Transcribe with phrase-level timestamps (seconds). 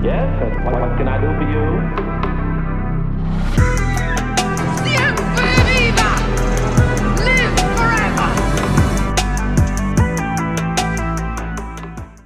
[0.00, 1.64] Yes, and what, what can I do for you?
[4.86, 6.10] ¡Siempre viva!
[7.26, 8.30] ¡Live forever!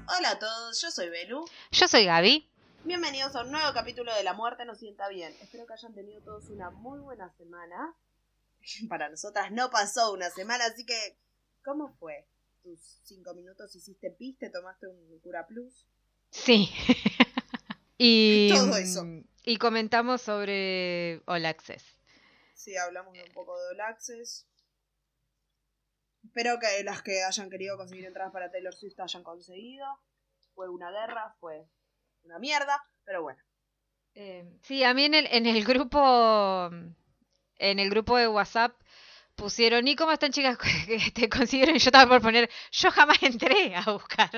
[0.07, 1.47] Hola a todos, yo soy Belu.
[1.71, 2.47] Yo soy Gaby.
[2.85, 5.33] Bienvenidos a un nuevo capítulo de La Muerte nos sienta bien.
[5.41, 7.95] Espero que hayan tenido todos una muy buena semana.
[8.91, 11.17] Para nosotras no pasó una semana, así que
[11.65, 12.27] ¿cómo fue?
[12.63, 15.87] ¿Tus cinco minutos hiciste pis, te tomaste un cura plus?
[16.29, 16.71] Sí.
[18.05, 19.07] y, Todo eso.
[19.45, 21.85] y comentamos sobre All Access.
[22.55, 24.49] Sí, hablamos de un poco de All Access.
[26.25, 29.87] Espero que las que hayan querido conseguir entradas para Taylor Swift hayan conseguido.
[30.55, 31.69] Fue una guerra, fue
[32.25, 33.41] una mierda, pero bueno.
[34.15, 36.71] Eh, sí, a mí en el, en el grupo
[37.57, 38.75] en el grupo de WhatsApp
[39.37, 41.77] pusieron ¿y cómo están chicas que te consiguieron?
[41.77, 44.31] Yo estaba por poner, yo jamás entré a buscar.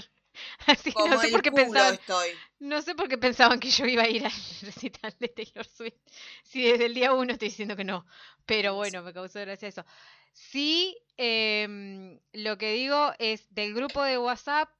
[0.66, 2.42] Así que Como no sé el por qué culo pensaban, estoy.
[2.61, 5.95] no sé por qué pensaban que yo iba a ir al recital de Taylor Swift.
[6.42, 8.06] Si desde el día uno estoy diciendo que no.
[8.47, 9.84] Pero bueno, me causó gracia eso.
[10.33, 14.70] Sí, em, lo que digo es del grupo de WhatsApp,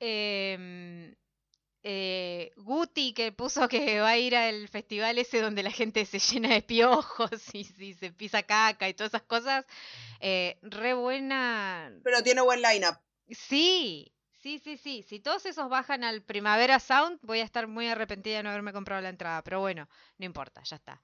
[0.00, 1.14] em,
[1.84, 6.18] eh, Guti que puso que va a ir al festival ese donde la gente se
[6.20, 9.64] llena de piojos y, y se pisa caca y todas esas cosas.
[10.20, 11.92] eh, re buena.
[12.04, 12.96] Pero tiene buen lineup.
[13.30, 14.12] Sí,
[14.42, 15.02] sí, sí, sí.
[15.08, 18.72] Si todos esos bajan al Primavera Sound, voy a estar muy arrepentida de no haberme
[18.72, 19.42] comprado la entrada.
[19.42, 21.00] Pero bueno, no importa, ya está.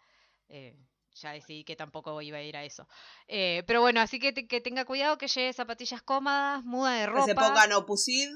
[0.48, 0.76] Eh,
[1.14, 2.86] ya decidí que tampoco iba a ir a eso.
[3.26, 7.06] Eh, pero bueno, así que, te- que tenga cuidado, que lleve zapatillas cómodas, muda de
[7.12, 7.48] Que se ropa.
[7.48, 8.28] pongan Opusid.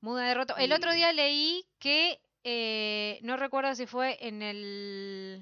[0.00, 0.56] Muda de roto.
[0.56, 5.40] El otro día leí que eh, no recuerdo si fue en el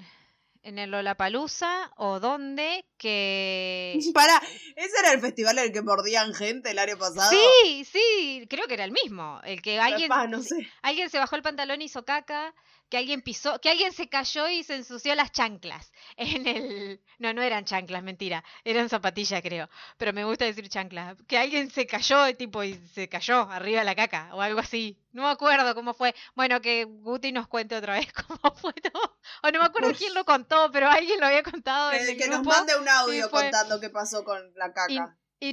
[0.63, 4.37] en el Lollapalooza o dónde que Para,
[4.75, 7.29] ese era el festival en el que mordían gente el año pasado.
[7.29, 10.67] Sí, sí, creo que era el mismo, el que alguien Capaz, no sé.
[10.81, 12.53] alguien se bajó el pantalón y hizo caca,
[12.91, 17.33] que alguien pisó, que alguien se cayó y se ensució las chanclas en el no,
[17.33, 21.87] no eran chanclas, mentira, eran zapatillas creo, pero me gusta decir chanclas, que alguien se
[21.87, 24.97] cayó tipo y se cayó arriba de la caca o algo así.
[25.13, 26.15] No me acuerdo cómo fue.
[26.35, 29.17] Bueno, que Guti nos cuente otra vez cómo fue todo.
[29.43, 32.17] O no me acuerdo quién lo contó, pero alguien lo había contado en Que, el
[32.17, 34.91] que nos mande un audio fue- contando qué pasó con la caca.
[34.93, 34.99] Y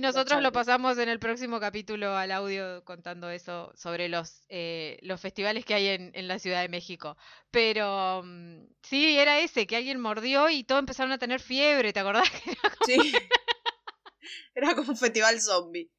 [0.00, 5.18] nosotros lo pasamos en el próximo capítulo al audio contando eso sobre los, eh, los
[5.18, 7.16] festivales que hay en, en la Ciudad de México.
[7.50, 12.00] Pero mm, sí, era ese, que alguien mordió y todos empezaron a tener fiebre, ¿te
[12.00, 12.28] acordás?
[12.86, 12.96] Sí.
[14.54, 15.90] Era como un festival zombie.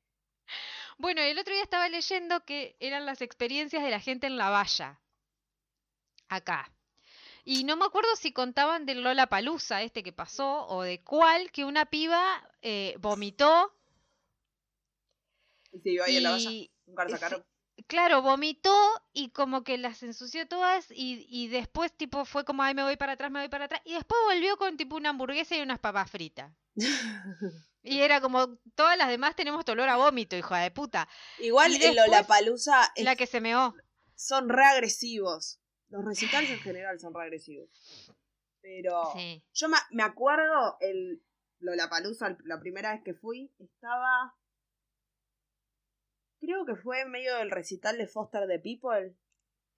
[0.99, 4.49] Bueno, el otro día estaba leyendo que eran las experiencias de la gente en la
[4.49, 4.99] valla.
[6.27, 6.71] Acá.
[7.45, 11.51] Y no me acuerdo si contaban del Lola Palusa, este que pasó, o de cuál,
[11.51, 12.21] que una piba
[12.61, 13.78] eh, vomitó
[15.71, 16.49] Y se iba ahí en la valla.
[16.51, 17.35] y Nunca sí.
[17.87, 18.75] Claro, vomitó
[19.13, 22.97] y como que las ensució todas y, y después tipo fue como, ay, me voy
[22.97, 23.81] para atrás, me voy para atrás.
[23.85, 26.51] Y después volvió con tipo una hamburguesa y unas papas fritas.
[27.81, 31.07] Y era como, todas las demás tenemos olor a vómito, hija de puta.
[31.39, 33.73] Igual Y en Lollapalooza es- La que se meó.
[34.15, 35.61] son re agresivos.
[35.87, 37.69] Los recitales en general son re agresivos.
[38.61, 39.41] Pero Sí.
[39.53, 41.23] yo me, me acuerdo el
[41.59, 44.35] Lollapalooza, la primera vez que fui, estaba...
[46.39, 49.15] Creo que fue en medio del recital de Foster the People.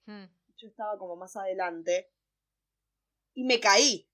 [0.06, 0.26] Mm.
[0.58, 2.12] Yo estaba como más adelante.
[3.34, 4.08] Y me caí.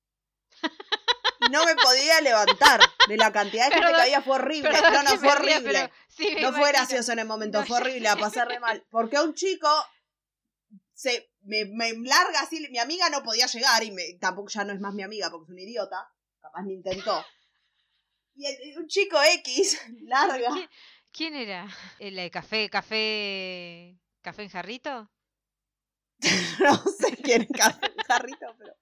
[1.39, 2.81] Y no me podía levantar.
[3.07, 4.71] De la cantidad de gente que había fue horrible.
[4.71, 5.61] Perdón no, no, fue horrible.
[5.71, 8.59] pero sí me No fue gracioso en el momento, No, fue horrible, la pasé re
[8.59, 8.83] mal.
[8.89, 9.67] Porque un chico
[10.93, 14.73] se me, me larga así, mi amiga no podía llegar y me, tampoco ya no
[14.73, 16.09] es más mi amiga porque es un idiota,
[16.41, 17.23] capaz ni intentó.
[18.33, 20.49] Y el- un chico X larga.
[21.17, 21.67] ¿Quién, era?
[21.97, 25.09] ¿El de café, café, café en jarrito?
[26.59, 28.75] No sé quién es Car- Jarrito, pero.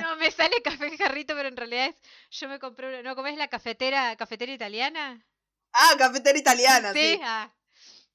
[0.00, 1.96] No, me sale café en jarrito, pero en realidad es,
[2.30, 5.26] yo me compré una, ¿no comés la cafetera, cafetera italiana?
[5.72, 6.98] Ah, cafetera italiana, sí.
[7.16, 7.52] Sí, ah,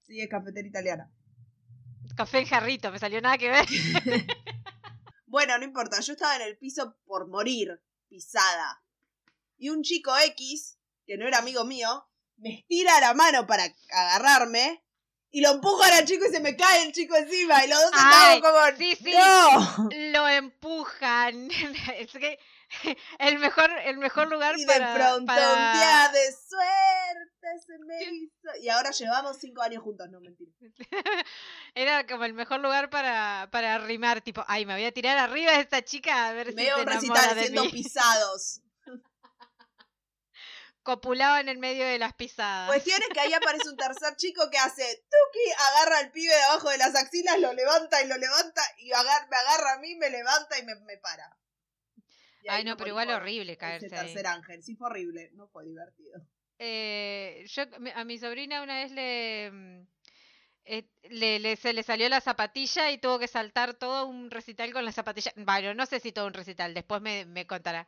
[0.03, 1.11] Sí, es cafetera italiana.
[2.15, 3.65] café en jarrito, me salió nada que ver.
[5.25, 8.83] Bueno, no importa, yo estaba en el piso por morir, pisada.
[9.59, 12.08] Y un chico X, que no era amigo mío,
[12.39, 14.83] me estira la mano para agarrarme
[15.31, 17.63] y lo empujan al chico y se me cae el chico encima.
[17.63, 18.77] Y los dos Ay, estamos como.
[18.77, 19.13] sí, sí.
[19.13, 19.89] ¡No!
[20.11, 21.49] Lo empujan.
[21.97, 22.39] Es que
[23.19, 27.77] el mejor, el mejor lugar Y de para, pronto un para- día de suerte se
[27.85, 28.61] me hizo.
[28.61, 30.51] Y ahora llevamos cinco años juntos, no mentira.
[31.75, 35.51] Era como el mejor lugar para, para arrimar, tipo, ay, me voy a tirar arriba
[35.53, 37.71] de esta chica a ver si Medio se un enamora recital de siendo mí.
[37.71, 38.61] pisados.
[40.83, 42.69] Copulaba en el medio de las pisadas.
[42.69, 46.41] Cuestión es que ahí aparece un tercer chico que hace tuki, agarra al pibe de
[46.41, 49.95] abajo de las axilas, lo levanta y lo levanta, y agar- me agarra a mí,
[49.95, 51.37] me levanta y me, me para.
[52.41, 54.05] Y Ay, no, pero igual horrible ese caerse ahí.
[54.05, 56.21] tercer ángel, sí fue horrible, no fue divertido.
[56.57, 57.63] Eh, yo
[57.95, 59.87] a mi sobrina una vez le, mm,
[60.65, 64.71] eh, le, le- se le salió la zapatilla y tuvo que saltar todo un recital
[64.73, 65.33] con la zapatilla.
[65.35, 67.87] Bueno, no sé si todo un recital, después me, me contará.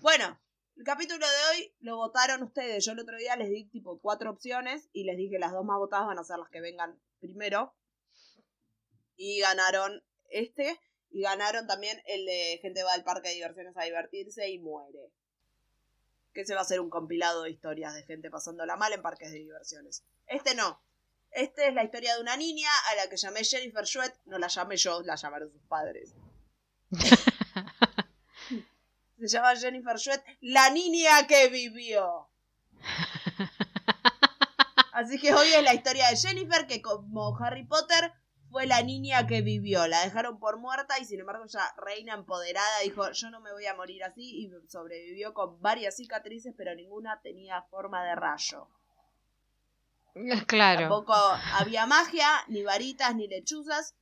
[0.00, 0.38] Bueno,
[0.76, 2.84] el capítulo de hoy lo votaron ustedes.
[2.84, 5.78] Yo el otro día les di tipo cuatro opciones y les dije las dos más
[5.78, 7.74] votadas van a ser las que vengan primero.
[9.16, 10.80] Y ganaron este.
[11.10, 15.12] Y ganaron también el de gente va al parque de diversiones a divertirse y muere.
[16.32, 19.30] Que se va a hacer un compilado de historias de gente pasándola mal en parques
[19.30, 20.04] de diversiones.
[20.26, 20.82] Este no.
[21.30, 24.12] Este es la historia de una niña a la que llamé Jennifer Shuet.
[24.24, 26.14] No la llamé yo, la llamaron sus padres.
[29.24, 32.28] Se llama Jennifer Shuet, la niña que vivió.
[34.92, 38.12] Así que hoy es la historia de Jennifer, que como Harry Potter
[38.50, 39.86] fue la niña que vivió.
[39.86, 43.64] La dejaron por muerta y sin embargo ella, reina empoderada, dijo, yo no me voy
[43.64, 48.68] a morir así y sobrevivió con varias cicatrices, pero ninguna tenía forma de rayo.
[50.46, 50.80] Claro.
[50.80, 53.96] Tampoco había magia, ni varitas, ni lechuzas.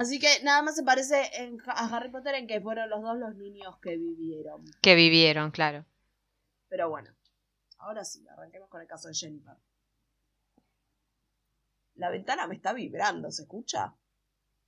[0.00, 3.18] Así que nada más se parece en- a Harry Potter en que fueron los dos
[3.18, 4.64] los niños que vivieron.
[4.80, 5.84] Que vivieron, claro.
[6.68, 7.10] Pero bueno,
[7.78, 9.54] ahora sí, arranquemos con el caso de Jennifer.
[11.96, 13.94] La ventana me está vibrando, ¿se escucha?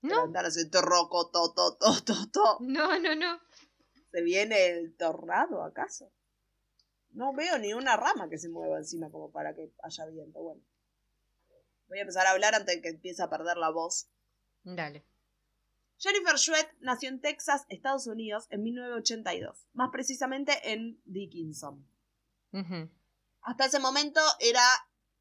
[0.02, 2.58] La No, ventana se torroco, to, to, to, to, to.
[2.60, 3.40] no, no, no.
[4.10, 6.12] ¿Se viene el tornado acaso?
[7.12, 10.42] No veo ni una rama que se mueva encima como para que haya viento.
[10.42, 10.62] Bueno,
[11.88, 14.10] voy a empezar a hablar antes de que empiece a perder la voz.
[14.64, 15.06] Dale.
[16.02, 21.88] Jennifer Shuet nació en Texas, Estados Unidos, en 1982, más precisamente en Dickinson.
[23.40, 24.64] Hasta ese momento era,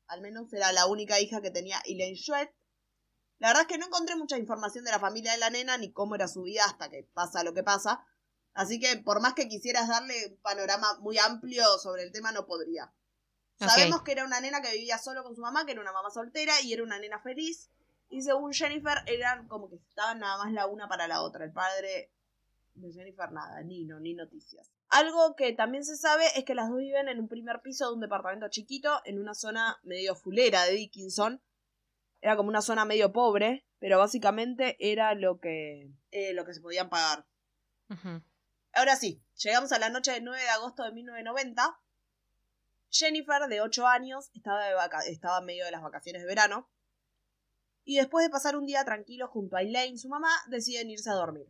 [0.08, 2.52] al menos era la única hija que tenía Elaine Shuet.
[3.38, 5.92] La verdad es que no encontré mucha información de la familia de la nena ni
[5.92, 8.04] cómo era su vida hasta que pasa lo que pasa.
[8.54, 12.48] Así que por más que quisieras darle un panorama muy amplio sobre el tema, no
[12.48, 12.92] podría.
[13.60, 16.10] Sabemos que era una nena que vivía solo con su mamá, que era una mamá
[16.10, 17.70] soltera y era una nena feliz.
[18.12, 21.46] Y según Jennifer, eran como que estaban nada más la una para la otra.
[21.46, 22.12] El padre
[22.74, 24.70] de Jennifer nada, ni no, ni noticias.
[24.90, 27.94] Algo que también se sabe es que las dos viven en un primer piso de
[27.96, 31.42] un departamento chiquito en una zona medio fulera de Dickinson.
[32.20, 36.62] Era como una zona medio pobre, pero básicamente era lo que, eh, lo que se
[36.62, 37.26] podían pagar.
[38.74, 41.80] Ahora sí, llegamos a la noche del 9 de agosto de 1990.
[42.90, 46.70] Jennifer, de 8 años, estaba, de vaca- estaba en medio de las vacaciones de verano.
[47.84, 51.14] Y después de pasar un día tranquilo junto a Elaine, su mamá, deciden irse a
[51.14, 51.48] dormir.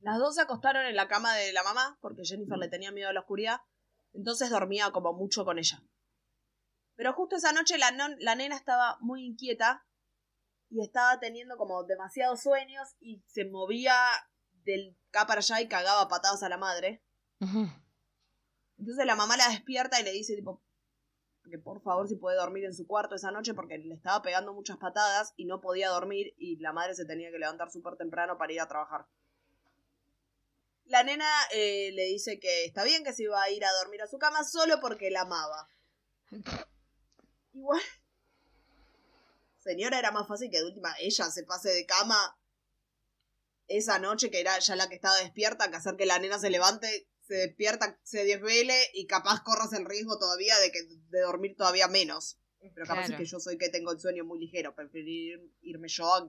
[0.00, 3.08] Las dos se acostaron en la cama de la mamá, porque Jennifer le tenía miedo
[3.08, 3.60] a la oscuridad,
[4.14, 5.82] entonces dormía como mucho con ella.
[6.96, 9.84] Pero justo esa noche la, non- la nena estaba muy inquieta
[10.70, 13.94] y estaba teniendo como demasiados sueños y se movía
[14.64, 17.02] del acá para allá y cagaba patadas a la madre.
[18.78, 20.62] Entonces la mamá la despierta y le dice tipo
[21.50, 24.54] que por favor si puede dormir en su cuarto esa noche porque le estaba pegando
[24.54, 28.38] muchas patadas y no podía dormir y la madre se tenía que levantar súper temprano
[28.38, 29.06] para ir a trabajar.
[30.84, 34.02] La nena eh, le dice que está bien que se iba a ir a dormir
[34.02, 35.68] a su cama solo porque la amaba.
[37.52, 37.80] Igual.
[39.58, 42.36] Señora, era más fácil que de última ella se pase de cama
[43.68, 46.50] esa noche, que era ya la que estaba despierta, que hacer que la nena se
[46.50, 51.54] levante, se despierta, se desvele y capaz corras el riesgo todavía de que de dormir
[51.56, 52.40] todavía menos.
[52.74, 56.12] Pero capaz es que yo soy que tengo el sueño muy ligero, preferir irme yo
[56.12, 56.28] a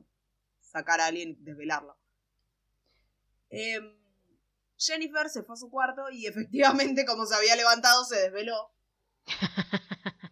[0.60, 1.98] sacar a alguien y desvelarlo.
[3.50, 3.98] Em,
[4.78, 8.72] Jennifer se fue a su cuarto y efectivamente, como se había levantado, se desveló.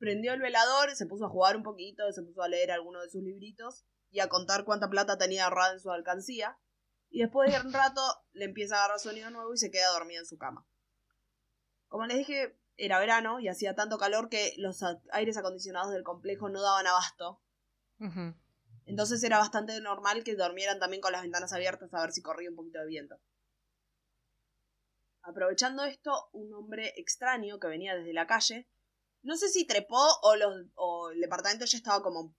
[0.00, 3.08] Prendió el velador, se puso a jugar un poquito, se puso a leer alguno de
[3.08, 6.58] sus libritos y a contar cuánta plata tenía ahorrada en su alcancía.
[7.10, 8.00] Y después de un rato
[8.32, 10.66] le empieza a agarrar sonido nuevo y se queda dormida en su cama.
[11.88, 16.48] Como les dije, era verano y hacía tanto calor que los aires acondicionados del complejo
[16.48, 17.42] no daban abasto.
[18.84, 22.50] Entonces era bastante normal que durmieran también con las ventanas abiertas a ver si corría
[22.50, 23.20] un poquito de viento.
[25.22, 28.68] Aprovechando esto, un hombre extraño que venía desde la calle,
[29.22, 32.34] no sé si trepó o, los, o el departamento ya estaba como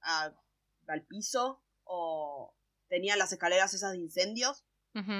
[0.00, 0.32] a-
[0.88, 2.55] al piso o
[2.88, 4.64] tenía las escaleras esas de incendios.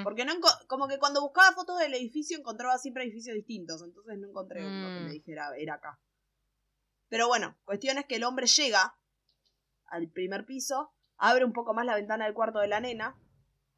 [0.03, 0.33] Porque no
[0.67, 4.87] como que cuando buscaba fotos del edificio encontraba siempre edificios distintos, entonces no encontré uno
[4.87, 5.11] que me Mm.
[5.11, 5.99] dijera era acá.
[7.09, 8.97] Pero bueno, cuestión es que el hombre llega
[9.85, 13.15] al primer piso, abre un poco más la ventana del cuarto de la nena,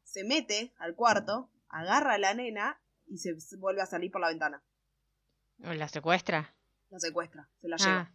[0.02, 4.28] se mete al cuarto, agarra a la nena y se vuelve a salir por la
[4.28, 4.62] ventana.
[5.62, 6.54] ¿O la secuestra?
[6.88, 8.12] La secuestra, se la lleva.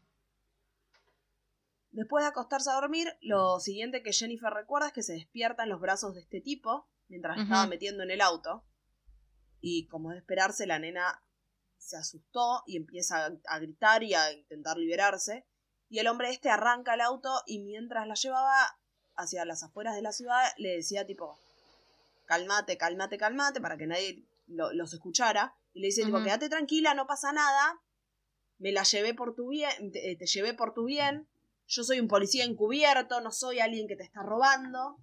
[1.96, 5.70] Después de acostarse a dormir, lo siguiente que Jennifer recuerda es que se despierta en
[5.70, 7.54] los brazos de este tipo mientras la Ujú.
[7.54, 8.66] estaba metiendo en el auto.
[9.62, 11.24] Y como de esperarse, la nena
[11.78, 15.46] se asustó y empieza a, gritar y a intentar liberarse.
[15.88, 18.78] Y el hombre este arranca el auto y mientras la llevaba
[19.16, 21.40] hacia las afueras de la ciudad le decía tipo,
[22.26, 25.56] calmate, calmate, calmate, para que nadie lo- los escuchara.
[25.74, 27.82] Y le dice tipo, quédate tranquila, no pasa nada.
[28.58, 31.28] Me la llevé por tu bien, te, te llevé por tu bien.
[31.68, 35.00] Yo soy un policía encubierto, no soy alguien que te está robando.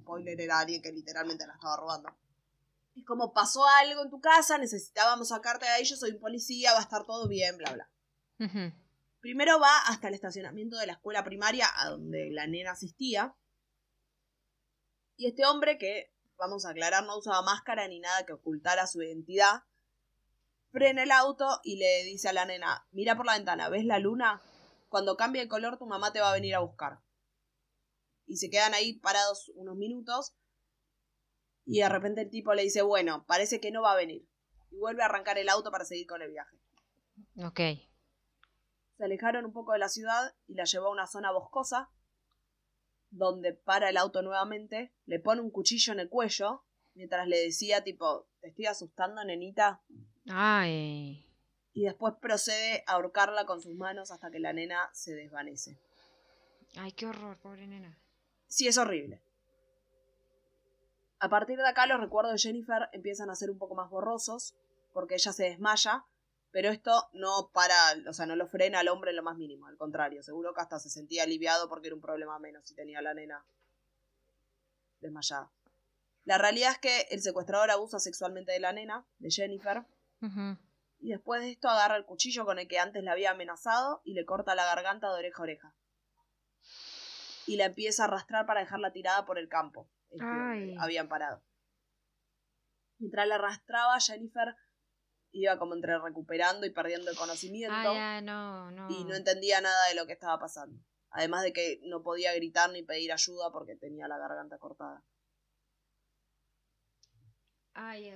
[0.00, 2.16] Spoiler era alguien que literalmente la estaba robando.
[2.94, 6.72] Es como pasó algo en tu casa, necesitábamos sacarte de ahí, yo soy un policía,
[6.72, 7.90] va a estar todo bien, bla, bla.
[9.20, 13.34] Primero va hasta el estacionamiento de la escuela primaria a donde la nena asistía.
[15.16, 19.02] Y este hombre, que vamos a aclarar, no usaba máscara ni nada que ocultara su
[19.02, 19.62] identidad,
[20.70, 23.98] frena el auto y le dice a la nena, mira por la ventana, ¿ves la
[23.98, 24.42] luna?
[24.94, 27.00] Cuando cambie de color tu mamá te va a venir a buscar.
[28.26, 30.36] Y se quedan ahí parados unos minutos
[31.64, 34.24] y de repente el tipo le dice, bueno, parece que no va a venir.
[34.70, 36.56] Y vuelve a arrancar el auto para seguir con el viaje.
[37.44, 37.58] Ok.
[38.96, 41.90] Se alejaron un poco de la ciudad y la llevó a una zona boscosa,
[43.10, 46.62] donde para el auto nuevamente, le pone un cuchillo en el cuello,
[46.94, 49.82] mientras le decía tipo, te estoy asustando, nenita,
[50.30, 51.26] Ay.
[51.74, 55.76] Y después procede a ahorcarla con sus manos hasta que la nena se desvanece.
[56.76, 57.98] Ay, qué horror, pobre nena.
[58.46, 59.20] Sí, es horrible.
[61.18, 64.54] A partir de acá los recuerdos de Jennifer empiezan a ser un poco más borrosos,
[64.92, 66.04] porque ella se desmaya,
[66.52, 67.74] pero esto no para,
[68.08, 70.60] o sea, no lo frena al hombre en lo más mínimo, al contrario, seguro que
[70.60, 73.44] hasta se sentía aliviado porque era un problema menos si tenía a la nena
[75.00, 75.50] desmayada.
[76.24, 79.84] La realidad es que el secuestrador abusa sexualmente de la nena, de Jennifer,
[80.22, 80.56] Ujú.
[81.04, 84.14] Y después de esto agarra el cuchillo con el que antes la había amenazado y
[84.14, 85.76] le corta la garganta de oreja a oreja.
[87.46, 89.90] Y la empieza a arrastrar para dejarla tirada por el campo.
[90.10, 91.44] el que habían parado.
[92.96, 94.56] Mientras la arrastraba, Jennifer
[95.32, 98.88] iba como entre recuperando y perdiendo el conocimiento Ay, no, no.
[98.88, 100.80] y no entendía nada de lo que estaba pasando.
[101.10, 105.04] Además de que no podía gritar ni pedir ayuda porque tenía la garganta cortada.
[107.74, 108.08] Ay,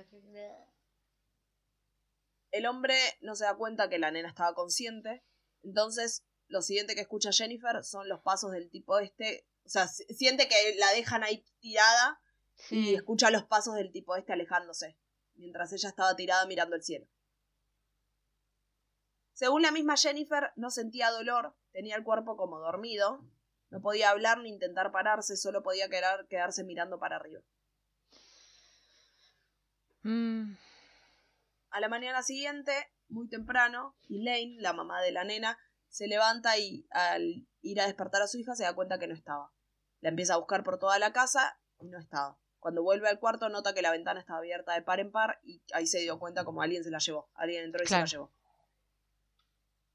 [2.51, 5.23] El hombre no se da cuenta que la nena estaba consciente.
[5.63, 9.45] Entonces, lo siguiente que escucha Jennifer son los pasos del tipo este.
[9.65, 12.19] O sea, si- siente que la dejan ahí tirada
[12.71, 14.97] y escucha los pasos del tipo este alejándose,
[15.35, 17.07] mientras ella estaba tirada mirando el cielo.
[19.33, 23.23] Según la misma Jennifer, no sentía dolor, tenía el cuerpo como dormido,
[23.69, 27.41] no podía hablar ni intentar pararse, solo podía quedar- quedarse mirando para arriba.
[30.03, 30.55] Mm,
[31.71, 32.73] A la mañana siguiente,
[33.07, 35.57] muy temprano, Elaine, la mamá de la nena,
[35.87, 39.13] se levanta y al ir a despertar a su hija se da cuenta que no
[39.13, 39.51] estaba.
[40.01, 42.39] La empieza a buscar por toda la casa y no estaba.
[42.59, 45.61] Cuando vuelve al cuarto nota que la ventana estaba abierta de par en par y
[45.73, 47.29] ahí se dio cuenta como alguien se la llevó.
[47.33, 48.07] Alguien entró y Claro.
[48.07, 48.33] se la llevó.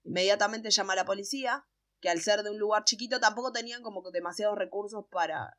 [0.04, 1.66] Inmediatamente llama a la policía,
[2.00, 5.56] que al ser de un lugar chiquito tampoco tenían como demasiados recursos para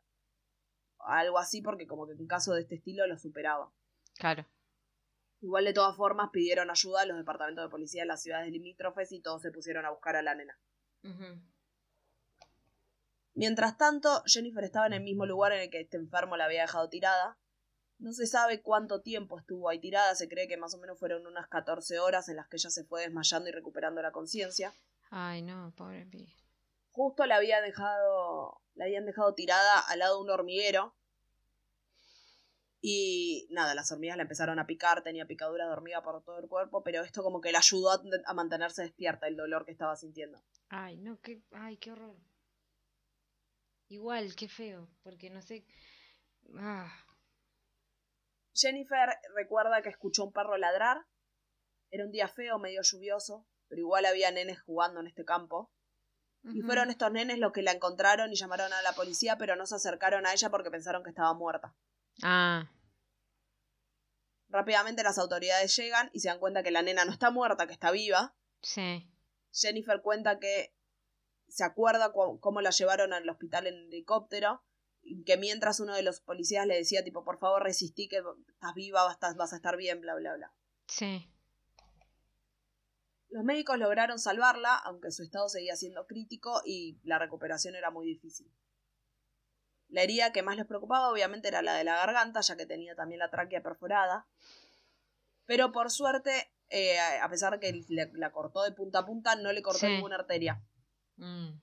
[0.99, 3.71] algo así porque como que en caso de este estilo lo superaba.
[4.17, 4.45] claro.
[5.45, 9.11] Igual de todas formas pidieron ayuda a los departamentos de policía de las ciudades limítrofes
[9.11, 10.57] y todos se pusieron a buscar a la nena.
[13.35, 16.61] Mientras tanto, Jennifer estaba en el mismo lugar en el que este enfermo la había
[16.61, 17.37] dejado tirada.
[17.99, 21.27] No se sabe cuánto tiempo estuvo ahí tirada, se cree que más o menos fueron
[21.27, 24.73] unas 14 horas en las que ella se fue desmayando y recuperando la conciencia.
[25.11, 26.27] Ay, no, pobre pi.
[26.89, 30.95] Justo la había dejado, la habían dejado tirada al lado de un hormiguero.
[32.87, 36.47] Y nada, las hormigas la empezaron a picar, tenía picaduras de hormiga por todo el
[36.47, 39.95] cuerpo, pero esto como que la ayudó a, a mantenerse despierta el dolor que estaba
[39.95, 40.39] sintiendo.
[40.69, 42.15] Ay, no, qué, ay, qué horror.
[43.87, 45.65] Igual, qué feo, porque no sé.
[46.59, 46.93] Ah,
[48.53, 51.07] Jennifer recuerda que escuchó un perro ladrar.
[51.89, 55.71] Era un día feo, medio lluvioso, pero igual había nenes jugando en este campo.
[56.53, 59.65] Y fueron estos nenes los que la encontraron y llamaron a la policía, pero no
[59.65, 61.75] se acercaron a ella porque pensaron que estaba muerta.
[62.23, 62.69] Ah,
[64.49, 67.73] Rápidamente las autoridades llegan y se dan cuenta que la nena no está muerta, que
[67.73, 68.35] está viva.
[68.61, 69.09] sí.
[69.51, 70.75] Jennifer cuenta que
[71.47, 74.61] se acuerda cu- cómo la llevaron al hospital en helicóptero
[75.01, 78.73] y que mientras uno de los policías le decía tipo por favor resistí que estás
[78.75, 80.53] viva, vas a- vas a estar bien, bla bla bla.
[80.87, 81.31] Sí.
[83.29, 88.05] Los médicos lograron salvarla, aunque su estado seguía siendo crítico y la recuperación era muy
[88.05, 88.51] difícil.
[89.95, 92.95] La herida que más les preocupaba obviamente era la de la garganta, ya que tenía
[92.97, 94.27] también la tráquea perforada.
[95.45, 99.37] Pero por suerte, eh, a pesar de que le- la cortó de punta a punta,
[99.37, 99.87] no le cortó Sí.
[99.87, 100.61] ninguna arteria.
[101.15, 101.61] Mm.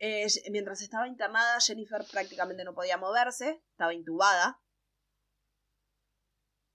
[0.00, 4.60] Eh, mientras estaba internada, Jennifer prácticamente no podía moverse, estaba intubada.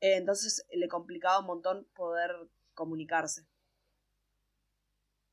[0.02, 2.32] Eh, entonces le complicaba un montón poder
[2.74, 3.48] comunicarse.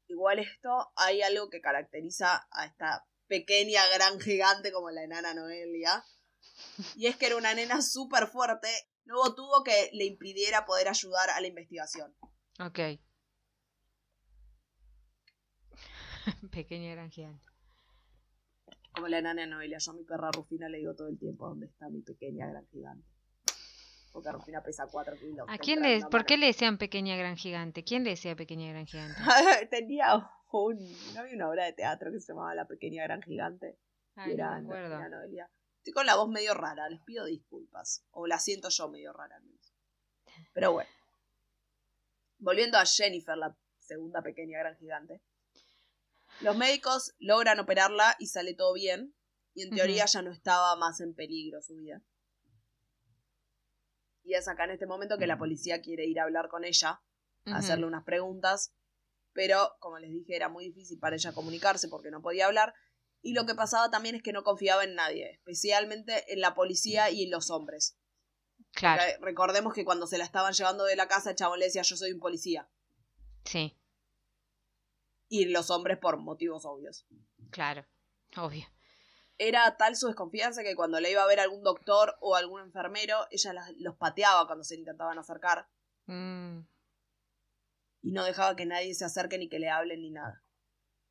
[0.09, 6.05] Igual esto, hay algo que caracteriza a esta pequeña gran gigante como la enana Noelia.
[6.97, 8.69] Y es que era una nena súper fuerte.
[9.05, 12.13] No hubo tubo que le impidiera poder ayudar a la investigación.
[12.59, 12.79] Ok.
[16.51, 17.47] Pequeña gran gigante.
[18.93, 19.79] Como la enana Noelia.
[19.79, 22.67] Yo a mi perra Rufina le digo todo el tiempo dónde está mi pequeña gran
[22.67, 23.07] gigante.
[24.13, 25.47] Porque Rufina pesa 4 kilos.
[25.49, 26.27] ¿A quién le, ¿Por mano.
[26.27, 27.85] qué le decían pequeña gran gigante?
[27.85, 29.15] ¿Quién le decía pequeña gran gigante?
[29.71, 31.15] Tenía un.
[31.15, 33.79] ¿No había una obra de teatro que se llamaba La Pequeña Gran Gigante?
[34.17, 35.51] Ay, Y no era era.
[35.79, 38.05] Estoy con la voz medio rara, les pido disculpas.
[38.11, 39.41] O la siento yo medio rara.
[40.53, 40.91] Pero bueno.
[42.39, 45.23] Volviendo a Jennifer, la segunda pequeña gran gigante.
[46.41, 49.15] Los médicos logran operarla y sale todo bien.
[49.55, 52.03] Y en teoría ya no estaba más en peligro su vida.
[54.23, 57.03] Y es acá en este momento que la policía quiere ir a hablar con ella
[57.47, 57.57] Ujú.
[57.57, 58.75] hacerle unas preguntas,
[59.33, 62.75] pero como les dije era muy difícil para ella comunicarse porque no podía hablar
[63.23, 67.11] y lo que pasaba también es que no confiaba en nadie, especialmente en la policía
[67.11, 67.99] y en los hombres.
[68.73, 71.83] Claro, recordemos que cuando se la estaban llevando de la casa el chabón le decía
[71.83, 72.69] yo soy un policía
[73.45, 73.77] sí,
[75.29, 77.07] y los hombres por motivos obvios.
[77.51, 77.87] claro,
[78.37, 78.67] obvio.
[79.39, 83.27] Era tal su desconfianza que cuando le iba a ver algún doctor o algún enfermero,
[83.31, 85.67] ella los pateaba cuando se le intentaban acercar
[86.11, 86.67] Mm,
[88.03, 90.43] y no dejaba que nadie se acerque ni que le hablen ni nada.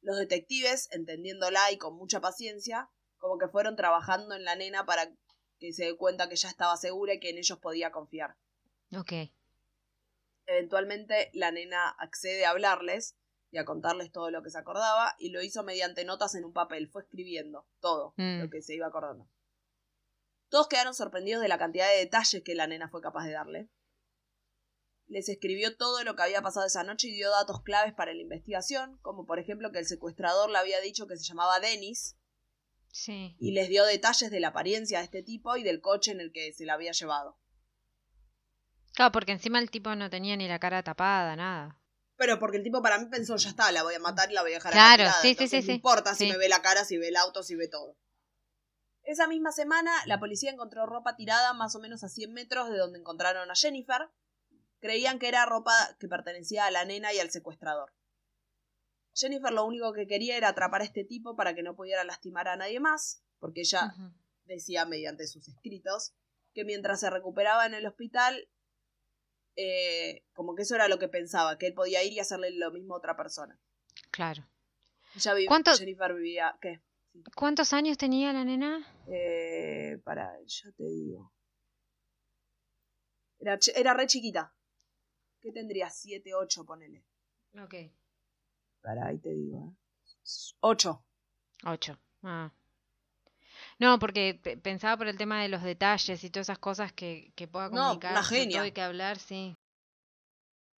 [0.01, 5.11] Los detectives, entendiéndola y con mucha paciencia, como que fueron trabajando en la nena para
[5.59, 8.37] que se dé cuenta que ya estaba segura y que en ellos podía confiar.
[8.95, 9.11] ok,
[10.45, 13.15] Eventualmente la nena accede a hablarles
[13.51, 16.53] y a contarles todo lo que se acordaba y lo hizo mediante notas en un
[16.53, 18.41] papel, fue escribiendo todo Mm.
[18.41, 19.27] lo que se iba acordando.
[20.49, 23.69] Todos quedaron sorprendidos de la cantidad de detalles que la nena fue capaz de darle.
[25.09, 28.21] Les escribió todo lo que había pasado esa noche y dio datos claves para la
[28.21, 32.15] investigación, como por ejemplo que el secuestrador le había dicho que se llamaba Dennis
[32.91, 33.35] sí.
[33.39, 36.31] y les dio detalles de la apariencia de este tipo y del coche en el
[36.31, 37.39] que se la había llevado.
[38.93, 41.81] Claro, porque encima el tipo no tenía ni la cara tapada, nada.
[42.15, 44.41] Pero porque el tipo para mí pensó, ya está, la voy a matar y la
[44.41, 45.71] voy a dejar Claro, sí, sí, sí, No sí.
[45.71, 47.97] importa si me ve la cara, si ve el auto, si ve todo.
[49.03, 52.77] Esa misma semana, la policía encontró ropa tirada más o menos a 100 metros de
[52.77, 54.09] donde encontraron a Jennifer.
[54.79, 57.91] Creían que era ropa que pertenecía a la nena y al secuestrador.
[59.13, 62.47] Jennifer lo único que quería era atrapar a este tipo para que no pudiera lastimar
[62.47, 63.93] a nadie más, porque ella
[64.45, 66.13] decía mediante sus escritos
[66.53, 68.49] que mientras se recuperaba en el hospital,
[69.57, 72.71] eh, como que eso era lo que pensaba, que él podía ir y hacerle lo
[72.71, 73.59] mismo a otra persona.
[74.11, 74.47] Claro.
[75.15, 76.81] Ya vi- ¿Cuánto- Jennifer vivía, ¿qué?
[77.35, 78.87] ¿Cuántos años tenía la nena?
[79.07, 81.33] Eh, para, ya te digo.
[83.39, 84.53] Era, era re chiquita.
[85.41, 85.89] ¿Qué tendría?
[85.89, 87.03] Siete, ocho, ponele.
[87.61, 87.75] Ok.
[88.81, 89.75] Para, ahí te digo, ¿eh?
[90.61, 91.03] Ocho.
[91.65, 91.97] Ocho.
[92.23, 92.51] Ah.
[93.77, 97.31] No, porque pe- pensaba por el tema de los detalles y todas esas cosas que,
[97.35, 98.11] que pueda No, comunicar.
[98.11, 98.61] una sobre genia.
[98.63, 99.55] todo que hablar, sí.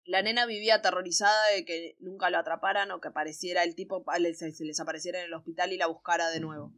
[0.06, 4.52] La nena vivía aterrorizada de que nunca lo atraparan o que apareciera el tipo, se,
[4.52, 6.74] se les apareciera en el hospital y la buscara de nuevo.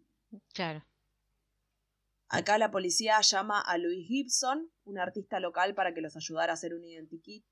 [0.54, 0.86] Claro.
[2.28, 6.56] Acá la policía llama a Louis Gibson, un artista local, para que los ayudara a
[6.56, 7.46] hacer un identikit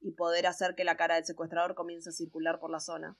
[0.00, 3.16] y poder hacer que la cara del secuestrador comience a circular por la zona.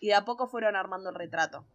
[0.00, 1.66] Y de a poco fueron armando el retrato.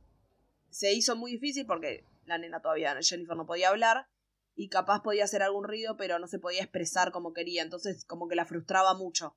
[0.70, 4.08] Se hizo muy difícil porque la nena todavía, Jennifer no podía hablar
[4.56, 8.28] y capaz podía hacer algún ruido, pero no se podía expresar como quería, entonces como
[8.28, 9.36] que la frustraba mucho.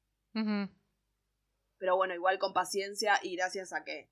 [1.78, 4.10] Pero bueno, igual con paciencia y gracias a que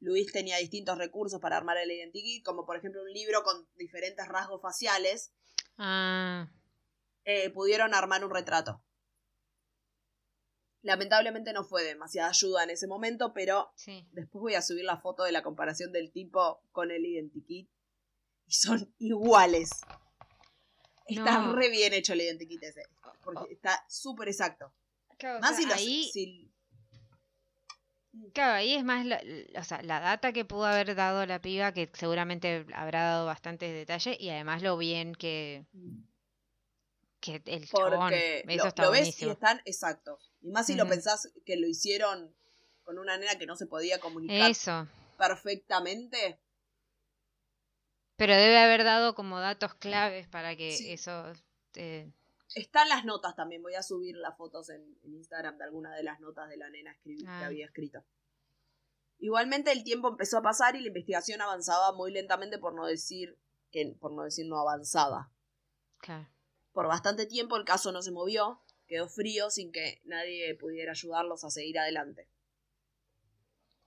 [0.00, 4.26] Luis tenía distintos recursos para armar el identikit, como por ejemplo un libro con diferentes
[4.28, 5.32] rasgos faciales,
[5.82, 6.46] Ah,
[7.24, 8.82] eh, pudieron armar un retrato.
[10.82, 14.06] Lamentablemente no fue demasiada ayuda en ese momento, pero sí.
[14.12, 17.68] después voy a subir la foto de la comparación del tipo con el identikit.
[18.46, 19.70] Y son iguales.
[21.06, 21.54] Está No.
[21.54, 22.82] re bien hecho el identikit ese.
[23.22, 24.72] Porque está súper exacto.
[25.18, 26.50] Claro, o Más sea, si, los- ahí, si-
[28.32, 29.20] claro, ahí es más la,
[29.58, 33.72] o sea, la data que pudo haber dado la piba, que seguramente habrá dado bastantes
[33.74, 35.66] detalles, y además lo bien que,
[37.20, 37.98] que el chabón.
[37.98, 40.32] Porque Eso lo, está lo ves y están exactos.
[40.42, 42.34] Y más si lo pensás que lo hicieron
[42.84, 46.40] con una nena que no se podía comunicar Eso, perfectamente.
[48.16, 50.92] Pero debe haber dado como datos claves para que Sí.
[50.92, 51.32] eso...
[51.74, 52.10] eh,
[52.54, 56.02] Están las notas también, voy a subir las fotos en, en Instagram de algunas de
[56.02, 57.38] las notas de la nena escribi- Ah.
[57.38, 58.04] que había escrito.
[59.20, 63.38] Igualmente el tiempo empezó a pasar y la investigación avanzaba muy lentamente por no decir
[63.70, 65.30] que por no decir no avanzaba.
[65.98, 66.26] claro.
[66.72, 71.44] Por bastante tiempo el caso no se movió, quedó frío sin que nadie pudiera ayudarlos
[71.44, 72.28] a seguir adelante.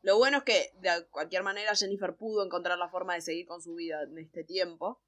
[0.01, 3.61] Lo bueno es que de cualquier manera Jennifer pudo encontrar la forma de seguir con
[3.61, 5.01] su vida en este tiempo.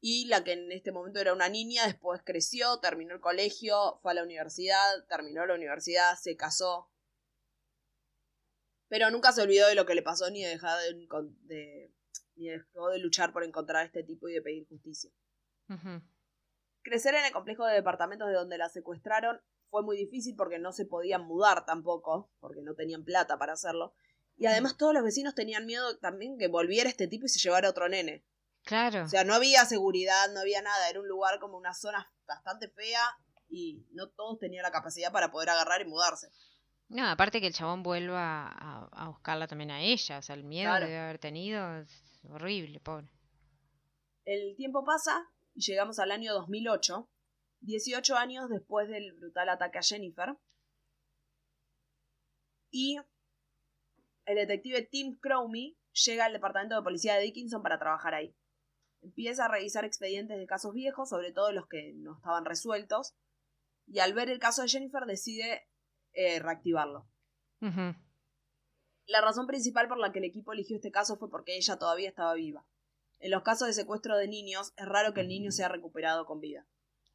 [0.00, 4.12] Y la que en este momento era una niña, después creció, terminó el colegio, fue
[4.12, 6.90] a la universidad, terminó la universidad, se casó.
[8.88, 11.06] Pero nunca se olvidó de lo que le pasó ni dejó de,
[11.42, 11.92] de-
[12.36, 15.10] ni dejó de luchar por encontrar a este tipo y de pedir justicia.
[16.88, 20.70] Crecer en el complejo de departamentos de donde la secuestraron fue muy difícil porque no
[20.72, 23.92] se podían mudar tampoco, porque no tenían plata para hacerlo.
[24.36, 27.68] Y además todos los vecinos tenían miedo también que volviera este tipo y se llevara
[27.70, 28.24] otro nene.
[28.64, 29.02] Claro.
[29.02, 32.68] O sea, no había seguridad, no había nada, era un lugar como una zona bastante
[32.68, 33.00] fea
[33.48, 36.28] y no todos tenían la capacidad para poder agarrar y mudarse.
[36.88, 40.18] No, aparte que el chabón vuelva a, a buscarla también a ella.
[40.18, 40.86] O sea, el miedo Claro.
[40.86, 43.08] que debe haber tenido es horrible, pobre.
[44.24, 47.08] El tiempo pasa y llegamos al año 2008,
[47.60, 50.36] 18 años después del brutal ataque a Jennifer.
[52.70, 52.98] Y
[54.26, 58.36] el detective Tim Cromie llega al departamento de policía de Dickinson para trabajar ahí.
[59.00, 63.14] Empieza a revisar expedientes de casos viejos, sobre todo los que no estaban resueltos,
[63.86, 65.66] y al ver el caso de Jennifer decide
[66.12, 67.08] eh, reactivarlo.
[69.06, 72.10] La razón principal por la que el equipo eligió este caso fue porque ella todavía
[72.10, 72.66] estaba viva.
[73.18, 76.40] En los casos de secuestro de niños es raro que el niño sea recuperado con
[76.40, 76.66] vida.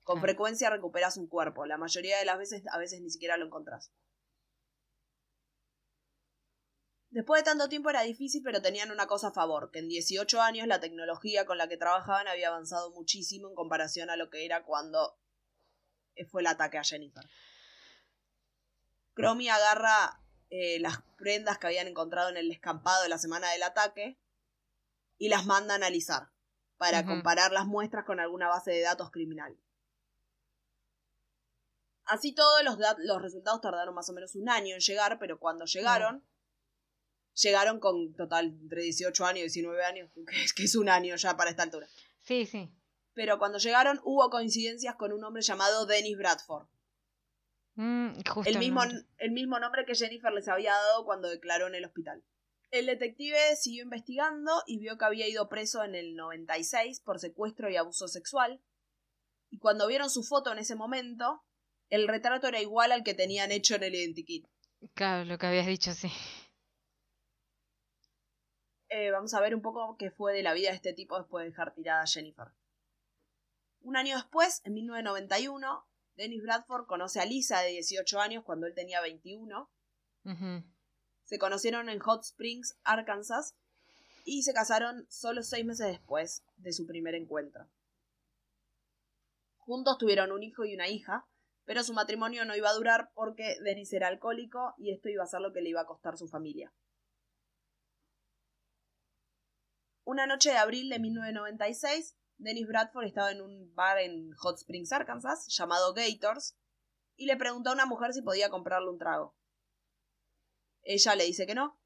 [0.03, 0.27] Con Claro.
[0.27, 3.91] frecuencia recuperas un cuerpo, la mayoría de las veces a veces ni siquiera lo encontrás.
[7.11, 10.41] Después de tanto tiempo era difícil, pero tenían una cosa a favor, que en 18
[10.41, 14.45] años la tecnología con la que trabajaban había avanzado muchísimo en comparación a lo que
[14.45, 15.19] era cuando
[16.29, 17.23] fue el ataque a Jennifer.
[19.13, 23.63] Cromie agarra eh, las prendas que habían encontrado en el descampado de la semana del
[23.63, 24.17] ataque
[25.21, 26.31] y las manda a analizar
[26.77, 29.55] para comparar las muestras con alguna base de datos criminal.
[32.05, 35.65] Así todo, los, los resultados tardaron más o menos un año en llegar, pero cuando
[35.65, 36.25] llegaron,
[37.35, 41.15] llegaron con total entre 18 años y 19 años, que es, que es un año
[41.15, 41.85] ya para esta altura.
[42.21, 42.73] Sí, sí.
[43.13, 46.67] Pero cuando llegaron hubo coincidencias con un hombre llamado Dennis Bradford,
[47.75, 48.81] Mm, justo el mismo,
[49.17, 52.23] el mismo nombre que Jennifer les había dado cuando declaró en el hospital.
[52.71, 57.69] El detective siguió investigando y vio que había ido preso en el 96 por secuestro
[57.69, 58.61] y abuso sexual.
[59.49, 61.43] Y cuando vieron su foto en ese momento,
[61.89, 64.47] el retrato era igual al que tenían hecho en el identikit.
[64.93, 66.09] Claro, lo que habías dicho, sí.
[68.87, 71.43] Eh, vamos a ver un poco qué fue de la vida de este tipo después
[71.43, 72.47] de dejar tirada a Jennifer.
[73.81, 78.73] Un año después, en 1991, Dennis Bradford conoce a Lisa de 18 años cuando él
[78.73, 79.69] tenía 21.
[80.23, 80.63] Ujú.
[81.31, 83.55] Se conocieron en Hot Springs, Arkansas,
[84.25, 87.69] y se casaron solo seis meses después de su primer encuentro.
[89.59, 91.25] Juntos tuvieron un hijo y una hija,
[91.63, 95.25] pero su matrimonio no iba a durar porque Dennis era alcohólico y esto iba a
[95.27, 96.73] ser lo que le iba a costar su familia.
[100.03, 104.91] Una noche de abril de 1996, Dennis Bradford estaba en un bar en Hot Springs,
[104.91, 106.57] Arkansas, llamado Gators,
[107.15, 109.33] y le preguntó a una mujer si podía comprarle un trago.
[110.83, 111.79] Ella le dice que no.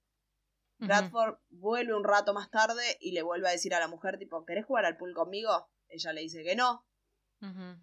[0.77, 4.45] Bradford vuelve un rato más tarde y le vuelve a decir a la mujer, tipo,
[4.45, 5.69] ¿querés jugar al pool conmigo?
[5.87, 6.85] Ella le dice que no.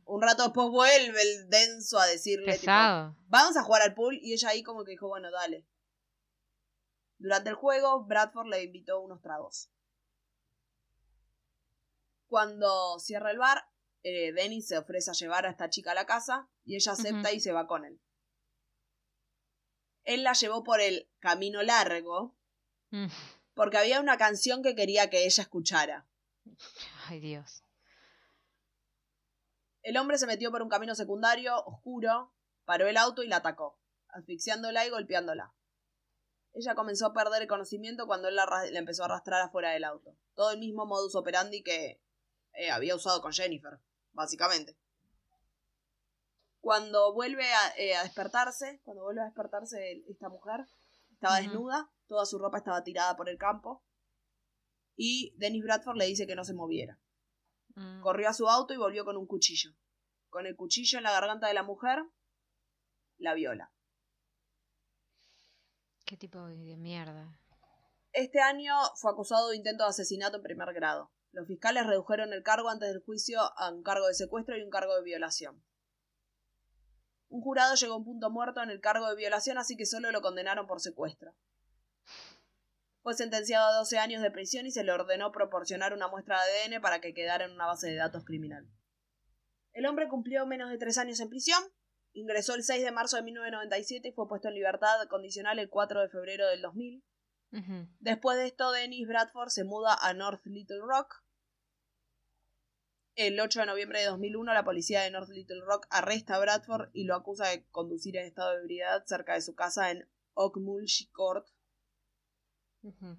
[0.05, 2.67] Un rato después vuelve el denso a decirle, tipo,
[3.29, 5.67] vamos a jugar al pool, y ella ahí como que dijo, bueno, dale.
[7.19, 9.71] Durante el juego, Bradford le invitó unos tragos.
[12.27, 13.63] Cuando cierra el bar,
[14.03, 17.31] eh, Dennis se ofrece a llevar a esta chica a la casa y ella acepta
[17.31, 18.01] y se va con él.
[20.05, 22.37] Él la llevó por el camino largo
[22.93, 23.07] Mm.
[23.55, 26.07] porque había una canción que quería que ella escuchara.
[27.09, 27.65] Ay, Dios.
[29.83, 32.33] El hombre se metió por un camino secundario, oscuro,
[32.65, 35.55] paró el auto y la atacó, asfixiándola y golpeándola.
[36.53, 40.17] Ella comenzó a perder el conocimiento cuando él la, empezó a arrastrar afuera del auto.
[40.35, 42.03] Todo el mismo modus operandi que
[42.53, 43.81] eh, había usado con Jennifer,
[44.13, 44.79] básicamente.
[46.63, 50.65] Cuando vuelve a, eh, a despertarse, cuando vuelve a despertarse esta mujer,
[51.11, 53.85] estaba desnuda, toda su ropa estaba tirada por el campo,
[54.95, 57.01] y Dennis Bradford le dice que no se moviera.
[57.75, 58.01] Mm.
[58.01, 59.73] Corrió a su auto y volvió con un cuchillo.
[60.29, 61.99] Con el cuchillo en la garganta de la mujer,
[63.19, 63.73] la viola.
[66.05, 67.41] Qué tipo de de mierda.
[68.13, 71.11] Este año fue acusado de intento de asesinato en primer grado.
[71.33, 74.71] Los fiscales redujeron el cargo antes del juicio a un cargo de secuestro y un
[74.71, 75.65] cargo de violación.
[77.33, 80.13] Un jurado llegó a un punto muerto en el cargo de violación, así que solo
[80.13, 81.35] lo condenaron por secuestro.
[83.01, 86.75] Fue sentenciado a 12 años de prisión y se le ordenó proporcionar una muestra de
[86.75, 88.69] ADN para que quedara en una base de datos criminal.
[89.73, 91.59] El hombre cumplió menos de tres años en prisión,
[92.13, 96.03] ingresó el 6 de marzo de 1997 y fue puesto en libertad condicional el 4
[96.03, 97.03] de febrero del 2000.
[97.53, 97.89] Ujú.
[97.99, 101.22] Después de esto, Dennis Bradford se muda a North Little Rock.
[103.15, 106.89] El 8 de noviembre de 2001, la policía de North Little Rock arresta a Bradford
[106.95, 111.11] y lo acusa de conducir en estado de ebriedad cerca de su casa en Okmulgee
[111.13, 111.47] Court.
[112.83, 113.19] Ujú.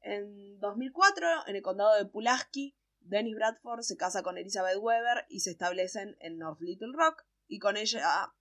[0.00, 5.40] En 2004, en el condado de Pulaski, Dennis Bradford se casa con Elizabeth Weber y
[5.40, 7.22] se establecen en North Little Rock.
[7.46, 8.32] Y con ella,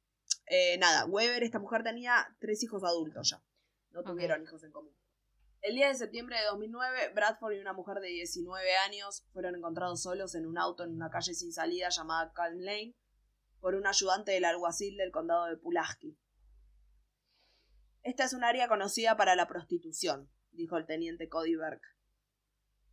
[0.48, 3.44] eh, nada, Weber, esta mujer tenía tres hijos adultos ya.
[3.92, 4.96] No tuvieron hijos en común.
[5.62, 10.02] El 10 de septiembre de 2009, Bradford y una mujer de 19 años fueron encontrados
[10.02, 12.96] solos en un auto en una calle sin salida llamada Calm Lane
[13.60, 16.18] por un ayudante del alguacil del condado de Pulaski.
[18.02, 21.88] Esta es un área conocida para la prostitución, dijo el teniente Cody Burke.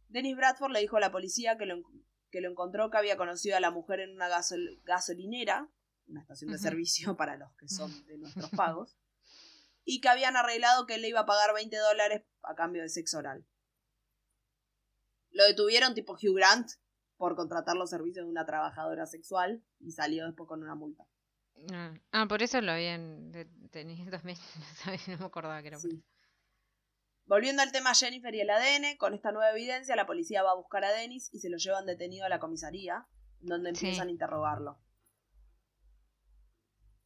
[0.09, 1.76] Dennis Bradford le dijo a la policía que lo,
[2.31, 5.70] que lo encontró que había conocido a la mujer en una gasol- gasolinera,
[6.07, 8.98] una estación de servicio para los que son de nuestros pagos,
[9.90, 12.90] y que habían arreglado que él le iba a pagar 20 dólares a cambio de
[12.90, 13.46] sexo oral.
[15.31, 16.68] Lo detuvieron tipo Hugh Grant
[17.16, 21.07] por contratar los servicios de una trabajadora sexual y salió después con una multa.
[21.72, 24.37] Ah, ah, por eso lo habían detenido también.
[25.07, 25.90] No, me acordaba que era por.
[27.24, 30.57] Volviendo al tema Jennifer y el ADN, con esta nueva evidencia la policía va a
[30.57, 33.07] buscar a Dennis y se lo llevan detenido a la comisaría,
[33.40, 33.87] donde Sí.
[33.87, 34.79] empiezan a interrogarlo.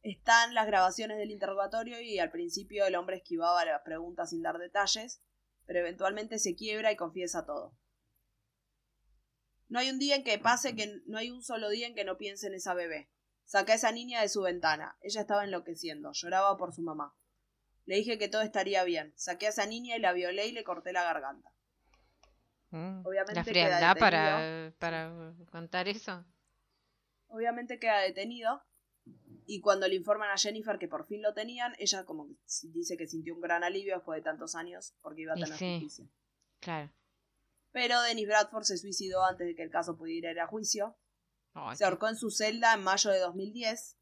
[0.03, 4.57] Están las grabaciones del interrogatorio y al principio el hombre esquivaba las preguntas sin dar
[4.57, 5.21] detalles,
[5.65, 7.73] pero eventualmente se quiebra y confiesa todo.
[9.69, 12.03] No hay un día en que pase que no hay un solo día en que
[12.03, 13.09] no piense en esa bebé.
[13.45, 14.97] Saqué a esa niña de su ventana.
[15.01, 17.15] Ella estaba enloqueciendo, lloraba por su mamá.
[17.85, 19.13] Le dije que todo estaría bien.
[19.15, 21.49] Saqué a esa niña y la violé y le corté la garganta.
[22.71, 26.25] Mm, Obviamente La queda frialdad para, para contar eso.
[27.27, 28.61] Obviamente queda detenido.
[29.45, 32.35] Y cuando le informan a Jennifer que por fin lo tenían, ella como que
[32.73, 35.79] dice que sintió un gran alivio después de tantos años porque iba a tener sí.
[35.81, 36.09] justicia.
[36.59, 36.91] Claro.
[37.71, 40.97] Pero Dennis Bradford se suicidó antes de que el caso pudiera ir a juicio.
[41.75, 43.97] Se ahorcó en su celda en mayo de 2010.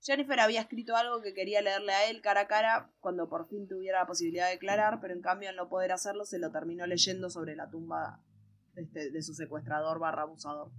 [0.00, 3.68] Jennifer había escrito algo que quería leerle a él cara a cara cuando por fin
[3.68, 6.86] tuviera la posibilidad de declarar, pero en cambio al no poder hacerlo se lo terminó
[6.86, 8.20] leyendo sobre la tumba
[8.72, 10.72] de, este- de su secuestrador barra abusador.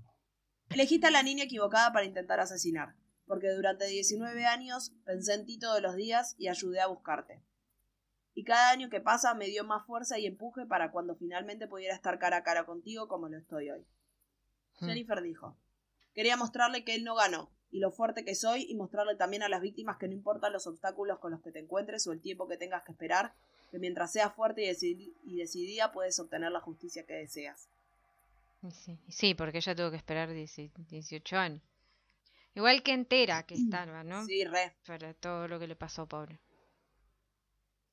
[0.69, 2.95] Elegiste a la niña equivocada para intentar asesinar,
[3.27, 7.41] porque durante 19 años pensé en ti todos los días y ayudé a buscarte.
[8.35, 11.93] Y cada año que pasa me dio más fuerza y empuje para cuando finalmente pudiera
[11.95, 13.85] estar cara a cara contigo como lo estoy hoy.
[14.79, 14.87] Mm.
[14.87, 15.55] Jennifer dijo,
[16.15, 19.49] quería mostrarle que él no ganó, y lo fuerte que soy, y mostrarle también a
[19.49, 22.47] las víctimas que no importan los obstáculos con los que te encuentres o el tiempo
[22.47, 23.33] que tengas que esperar,
[23.71, 27.67] que mientras seas fuerte y, decidi- y decidida puedes obtener la justicia que deseas.
[28.71, 30.55] Sí, sí, porque ella tuvo que esperar 10
[30.87, 31.61] 18 años.
[32.55, 34.25] Igual que entera que estaba, ¿no?
[34.25, 34.75] Sí, re.
[34.85, 36.39] Para todo lo que le pasó, pobre.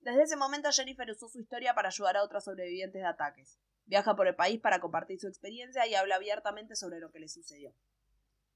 [0.01, 3.59] Desde ese momento Jennifer usó su historia para ayudar a otros sobrevivientes de ataques.
[3.85, 7.29] Viaja por el país para compartir su experiencia y habla abiertamente sobre lo que le
[7.29, 7.75] sucedió.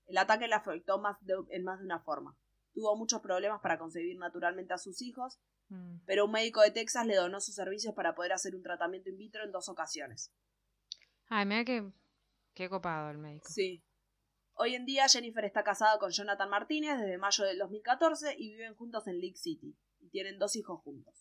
[0.06, 2.36] El ataque le afectó más de- en más de una forma.
[2.72, 5.38] Tuvo muchos problemas para concebir naturalmente a sus hijos,
[5.68, 5.98] Mm.
[6.06, 9.16] pero un médico de Texas le donó sus servicios para poder hacer un tratamiento in
[9.16, 10.30] vitro en dos ocasiones.
[11.28, 11.90] Ay, mira que
[12.54, 13.48] qué copado el médico.
[13.48, 13.82] Sí.
[14.54, 18.74] Hoy en día Jennifer está casada con Jonathan Martínez desde mayo del 2014 y viven
[18.74, 21.14] juntos en Lake City y tienen dos hijos juntos.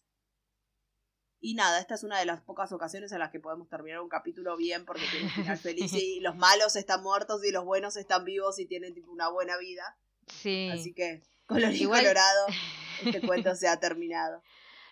[1.39, 4.07] Y nada, esta es una de las pocas ocasiones en las que podemos terminar un
[4.07, 7.97] capítulo bien porque tiene un final feliz y los malos están muertos y los buenos
[7.97, 9.97] están vivos y tienen tipo una buena vida.
[10.27, 10.69] Sí.
[10.71, 12.47] Así que, colorín Igual- colorado,
[13.03, 14.41] este cuento se ha terminado.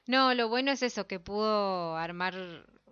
[0.08, 2.34] No, lo bueno es eso, que pudo armar,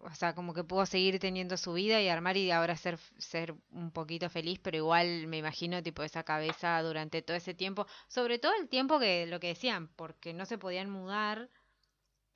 [0.03, 3.55] o sea, como que pudo seguir teniendo su vida y armar y ahora ser, ser
[3.71, 8.39] un poquito feliz, pero igual me imagino tipo esa cabeza durante todo ese tiempo, sobre
[8.39, 11.49] todo el tiempo que lo que decían, porque no se podían mudar,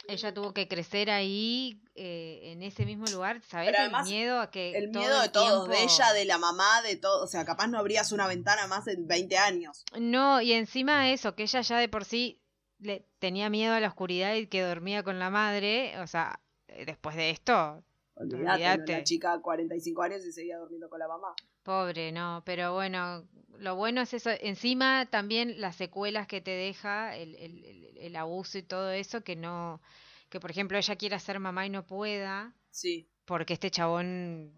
[0.08, 3.72] ella tuvo que crecer ahí, eh, en ese mismo lugar, ¿sabes?
[3.72, 6.38] Pero El miedo a que El todo miedo de el todos, de ella, de la
[6.38, 7.24] mamá, de todo.
[7.24, 9.86] O sea, capaz no abrías una ventana más en 20 años.
[9.98, 12.42] No, y encima eso, que ella ya de por sí
[12.80, 16.42] le tenía miedo a la oscuridad y que dormía con la madre, o sea,
[16.86, 17.84] después de esto,
[18.16, 21.34] Olvídate, la chica 45 años y seguía durmiendo con la mamá.
[21.64, 23.26] Pobre, no, pero bueno,
[23.58, 28.16] lo bueno es eso, encima también las secuelas que te deja, el, el, el- el
[28.18, 29.82] abuso y todo eso, que no,
[30.30, 33.08] que por ejemplo ella quiera ser mamá y no pueda, Sí.
[33.26, 34.52] porque este chabón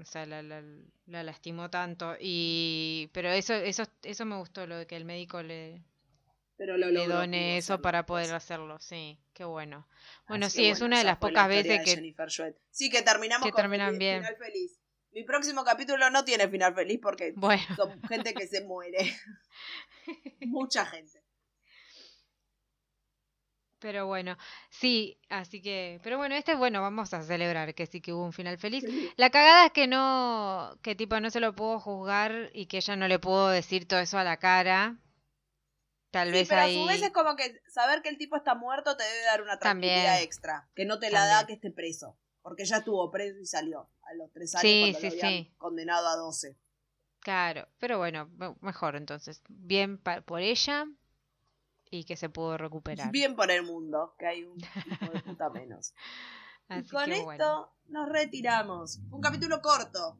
[0.00, 0.62] o sea, la, la-
[1.06, 2.14] la lastimó tanto.
[2.20, 5.82] Y, pero eso, eso, eso me gustó, lo de que el médico le,
[6.56, 7.22] Pero lo le pudo
[7.56, 9.88] eso hacerlo para poder hacerlo, sí, qué bueno.
[10.28, 12.14] Bueno, Así sí, es una de las la pocas veces que...
[12.70, 14.20] Sí, que terminamos que con terminan feliz- bien.
[14.22, 14.78] final feliz.
[15.12, 18.98] Mi próximo capítulo no tiene final feliz porque Bueno, son gente que se muere.
[20.40, 21.20] Mucha gente.
[23.78, 24.38] pero bueno,
[24.70, 25.98] sí, así que...
[26.04, 28.84] Pero bueno, este, bueno, vamos a celebrar que sí que hubo un final feliz.
[29.16, 32.94] La cagada es que no, que tipo no se lo pudo juzgar y que ella
[32.94, 34.98] no le pudo decir todo eso a la cara.
[36.12, 36.76] Tal Sí, vez pero ahí...
[36.78, 39.42] a su vez es como que saber que el tipo está muerto te debe dar
[39.42, 39.94] una También.
[39.94, 40.68] tranquilidad extra.
[40.76, 42.16] Que no te la da que esté preso.
[42.42, 45.44] Porque ya estuvo preso y salió a los tres años Sí, cuando sí, lo habían
[45.44, 45.54] sí.
[45.58, 46.56] condenado a 12.
[47.20, 49.42] Claro, pero bueno, me- mejor entonces.
[49.48, 50.86] Bien por ella
[51.90, 53.10] y que se pudo recuperar.
[53.10, 55.94] Bien por el mundo, que hay un hijo de puta menos.
[56.68, 57.72] y con esto bueno.
[57.88, 58.98] nos retiramos.
[59.10, 60.18] Un capítulo corto.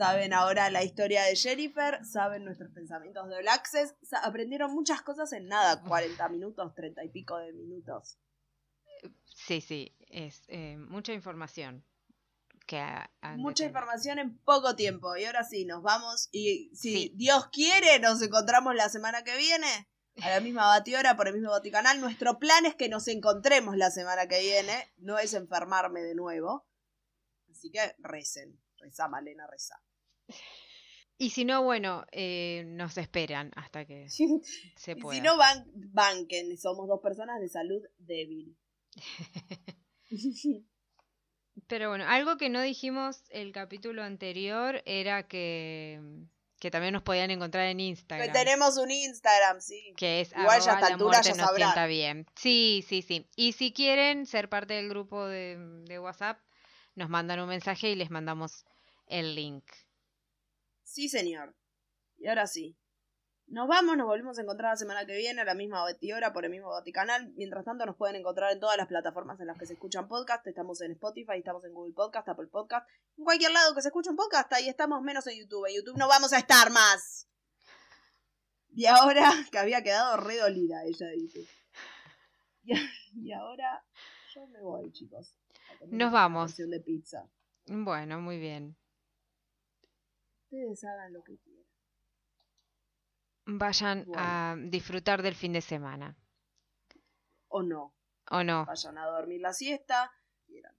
[0.00, 5.30] Saben ahora la historia de Jennifer, saben nuestros pensamientos de All Access, aprendieron muchas cosas
[5.34, 8.16] en nada, 40 minutos, 30 y pico de minutos.
[9.26, 11.84] Sí, sí, es eh, mucha información.
[12.66, 12.82] Que
[13.36, 13.70] Mucha tener.
[13.72, 15.14] información en poco tiempo.
[15.18, 16.30] Y ahora sí, nos vamos.
[16.32, 17.12] Y si Sí.
[17.16, 19.86] Dios quiere, nos encontramos la semana que viene.
[20.22, 22.00] A la misma batihora, por el mismo baticanal.
[22.00, 24.94] Nuestro plan es que nos encontremos la semana que viene.
[24.96, 26.66] No es enfermarme de nuevo.
[27.50, 28.58] Así que recen.
[28.78, 29.74] Reza, Malena, reza.
[31.18, 34.08] Y si no, bueno, eh, nos esperan hasta que
[34.76, 35.14] se pueda.
[35.14, 36.56] si no, ban banquen.
[36.56, 38.56] Somos dos personas de salud débil.
[41.66, 46.00] Pero bueno, algo que no dijimos el capítulo anterior era que,
[46.58, 48.32] que también nos podían encontrar en que Instagram.
[48.32, 49.92] tenemos un Instagram, sí.
[49.96, 51.88] Que es Igual ya a esta altura ya sabrán.
[51.88, 52.26] bien.
[52.34, 53.28] Sí, sí, sí.
[53.36, 56.40] Y si quieren ser parte del grupo de, de WhatsApp,
[56.94, 58.64] nos mandan un mensaje y les mandamos
[59.06, 59.64] el link.
[60.90, 61.54] Sí, señor.
[62.18, 62.76] Y ahora sí.
[63.46, 66.44] Nos vamos, nos volvemos a encontrar la semana que viene a la misma hora por
[66.44, 67.32] el mismo Vaticanal.
[67.36, 70.44] Mientras tanto, nos pueden encontrar en todas las plataformas en las que se escuchan podcast.
[70.48, 72.88] Estamos en Spotify, estamos en Google Podcast, Apple Podcast.
[73.16, 75.66] En cualquier lado que se escuche un podcast, ahí estamos menos en YouTube.
[75.68, 77.28] En YouTube no vamos a estar más.
[78.70, 81.46] Y ahora, que había quedado re dolida, ella dice.
[82.64, 82.74] Y,
[83.14, 83.84] y ahora,
[84.34, 85.36] yo me voy, chicos.
[85.86, 86.56] Nos vamos.
[86.56, 87.30] de pizza.
[87.66, 88.79] Bueno, muy bien.
[90.50, 91.64] Ustedes hagan lo que quieran.
[93.46, 94.20] Vayan Bueno.
[94.20, 96.16] a disfrutar del fin de semana.
[97.48, 97.94] O no.
[98.30, 98.64] ¿O no?
[98.64, 100.10] vayan a dormir la siesta.
[100.46, 100.74] quieran.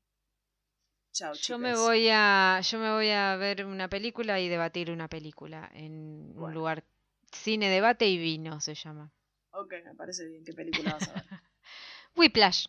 [1.14, 5.08] Chao, Yo me voy a, yo me voy a ver una película y debatir una
[5.08, 6.84] película en un lugar
[7.32, 9.12] cine, debate y vino se llama.
[9.52, 10.44] Ok, me parece bien.
[10.44, 11.24] ¿Qué película vas a ver?
[12.18, 12.68] Whiplash.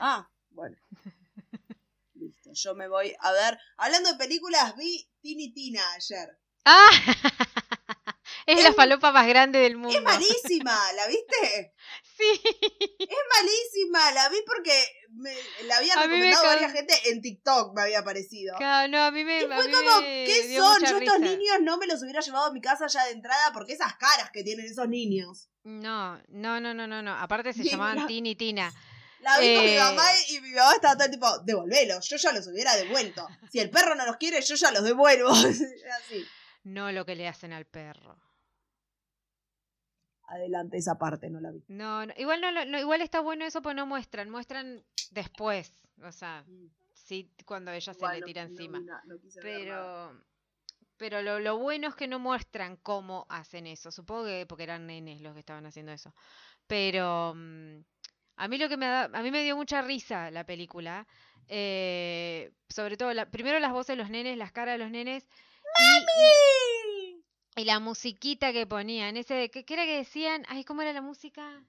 [0.00, 0.76] ah, bueno.
[2.54, 3.58] Yo me voy a ver.
[3.76, 6.28] Hablando de películas, vi Tini Tina ayer.
[6.64, 6.90] ¡Ah!
[8.46, 9.96] es la Es- falopa más grande del mundo.
[9.96, 11.74] Es malísima, ¿la viste?
[12.14, 12.40] Sí.
[12.98, 15.34] Es malísima, la vi porque me,
[15.64, 18.54] la había recomendado varias gente en TikTok, me había parecido.
[18.58, 20.80] Claro, no, a mí me, Y fue como, me ¿qué son?
[20.82, 21.18] Yo estos risa.
[21.18, 24.30] niños no me los hubiera llevado a mi casa ya de entrada porque esas caras
[24.30, 25.48] que tienen esos niños.
[25.64, 27.12] No, no, no, no, no, no.
[27.18, 28.72] Aparte se llamaban la- Tini Tina.
[29.22, 29.78] La vi con mi Eh.
[29.78, 33.26] mamá y mi mamá estaba todo el tipo, devolvelos, yo ya los hubiera devuelto.
[33.50, 35.30] Si el perro no los quiere, yo ya los devuelvo.
[35.98, 36.26] Así.
[36.64, 38.16] No lo que le hacen al perro.
[40.28, 41.62] Adelante, esa parte no la vi.
[41.68, 45.70] No, no, igual no, igual está bueno eso, pues no muestran, muestran después,
[46.02, 46.44] o sea,
[46.94, 48.80] sí cuando ella se le tira no encima.
[48.80, 49.00] no.
[49.42, 50.22] Pero
[50.96, 53.90] pero lo, lo bueno es que no muestran cómo hacen eso.
[53.90, 56.14] Supongo que porque eran nenes los que estaban haciendo eso.
[56.68, 57.80] Pero mm,
[58.36, 61.06] a mí lo que me da, a mí me dio mucha risa la película.
[61.48, 65.26] eh, sobre todo, la, primero las voces de los nenes, las caras de los nenes.
[65.78, 65.98] Y,
[67.58, 69.16] y- y la musiquita que ponían.
[69.18, 70.44] Ese, ¿qué, qué era que decían?
[70.48, 71.62] Ay, ¿cómo era la música?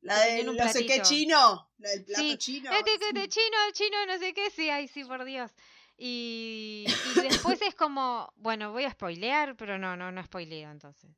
[0.00, 1.70] La que de tenían un no sé qué chino.
[1.78, 2.70] La del plato Sí, chino.
[2.72, 5.52] Este chino, chino, no sé qué, sí, ay, sí, por Dios.
[5.96, 11.10] Y, y después es como, bueno, voy a spoilear, pero no, no, no spoileo entonces.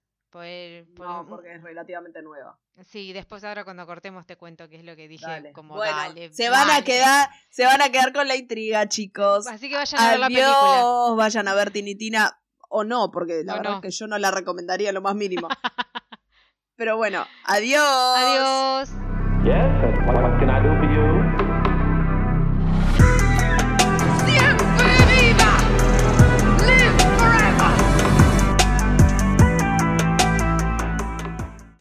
[0.99, 2.59] No, porque es relativamente nueva.
[2.85, 5.53] Sí, después ahora cuando cortemos te cuento qué es lo que dije, Dale.
[5.53, 6.33] como bueno, dale.
[6.33, 9.47] se van a quedar, se van a quedar con la intriga, chicos.
[9.47, 10.49] Así que vayan a ver la película.
[10.81, 12.39] Adiós, vayan a ver Tinitina
[12.71, 13.77] o no, porque la O verdad no.
[13.77, 15.49] es que yo no la recomendaría lo más mínimo.
[16.77, 17.83] Pero bueno, adiós.
[18.17, 18.89] Adiós.
[19.45, 20.82] Yes, and what, what can I do for you?